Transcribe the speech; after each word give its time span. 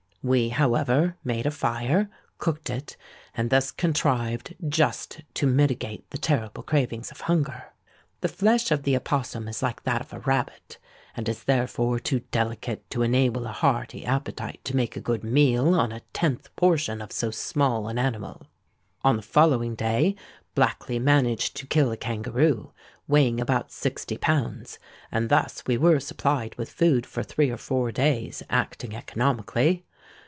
We, 0.23 0.49
however, 0.49 1.17
made 1.23 1.47
a 1.47 1.49
fire, 1.49 2.07
cooked 2.37 2.69
it, 2.69 2.95
and 3.33 3.49
thus 3.49 3.71
contrived 3.71 4.53
just 4.69 5.21
to 5.33 5.47
mitigate 5.47 6.07
the 6.11 6.19
terrible 6.19 6.61
cravings 6.61 7.09
of 7.09 7.21
hunger. 7.21 7.73
The 8.19 8.27
flesh 8.27 8.69
of 8.69 8.83
the 8.83 8.95
opossum 8.95 9.47
is 9.47 9.63
like 9.63 9.81
that 9.81 9.99
of 9.99 10.13
a 10.13 10.19
rabbit, 10.19 10.77
and 11.17 11.27
is 11.27 11.43
therefore 11.45 11.97
too 11.99 12.19
delicate 12.29 12.87
to 12.91 13.01
enable 13.01 13.47
a 13.47 13.51
hearty 13.51 14.05
appetite 14.05 14.59
to 14.65 14.75
make 14.75 14.95
a 14.95 14.99
good 15.01 15.23
meal 15.23 15.73
on 15.73 15.91
a 15.91 16.01
tenth 16.13 16.55
portion 16.55 17.01
of 17.01 17.11
so 17.11 17.31
small 17.31 17.87
an 17.87 17.97
animal. 17.97 18.45
"On 19.03 19.15
the 19.15 19.23
following 19.23 19.73
day 19.73 20.15
Blackley 20.55 21.01
managed 21.01 21.55
to 21.55 21.65
kill 21.65 21.91
a 21.91 21.97
kangaroo, 21.97 22.73
weighing 23.07 23.41
about 23.41 23.71
sixty 23.71 24.19
pounds; 24.19 24.77
and 25.11 25.29
thus 25.29 25.63
we 25.65 25.79
were 25.79 25.99
supplied 25.99 26.53
with 26.59 26.69
food 26.71 27.07
for 27.07 27.23
three 27.23 27.49
or 27.49 27.57
four 27.57 27.91
days, 27.91 28.43
acting 28.51 28.95
economically. 28.95 29.83